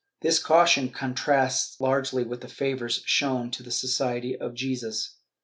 ^ 0.17 0.21
This 0.21 0.39
caution 0.39 0.89
contrasts 0.89 1.73
strangely 1.73 2.23
with 2.23 2.41
the 2.41 2.47
favors 2.47 3.03
shown 3.05 3.51
to 3.51 3.61
the 3.61 3.69
Society 3.69 4.35
of 4.35 4.55
Jesus. 4.55 5.17